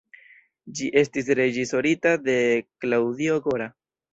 [0.79, 2.39] Ĝi estis reĝisorita de
[2.87, 3.73] Claudio Gora.